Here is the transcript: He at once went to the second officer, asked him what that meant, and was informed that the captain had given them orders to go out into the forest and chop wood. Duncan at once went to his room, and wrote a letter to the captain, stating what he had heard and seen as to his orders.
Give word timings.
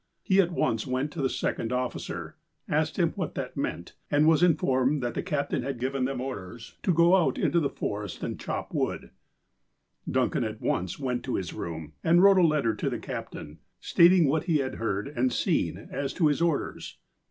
He 0.23 0.39
at 0.41 0.49
once 0.51 0.87
went 0.87 1.11
to 1.11 1.21
the 1.21 1.29
second 1.29 1.71
officer, 1.71 2.35
asked 2.67 2.97
him 2.97 3.11
what 3.11 3.35
that 3.35 3.55
meant, 3.55 3.93
and 4.09 4.27
was 4.27 4.41
informed 4.41 5.03
that 5.03 5.13
the 5.13 5.21
captain 5.21 5.61
had 5.61 5.79
given 5.79 6.05
them 6.05 6.19
orders 6.19 6.75
to 6.81 6.91
go 6.91 7.15
out 7.15 7.37
into 7.37 7.59
the 7.59 7.69
forest 7.69 8.23
and 8.23 8.39
chop 8.39 8.73
wood. 8.73 9.11
Duncan 10.09 10.43
at 10.43 10.59
once 10.59 10.97
went 10.97 11.23
to 11.25 11.35
his 11.35 11.53
room, 11.53 11.93
and 12.03 12.23
wrote 12.23 12.39
a 12.39 12.41
letter 12.41 12.73
to 12.73 12.89
the 12.89 12.97
captain, 12.97 13.59
stating 13.79 14.25
what 14.25 14.45
he 14.45 14.57
had 14.57 14.77
heard 14.77 15.07
and 15.07 15.31
seen 15.31 15.77
as 15.91 16.13
to 16.13 16.25
his 16.29 16.41
orders. 16.41 16.97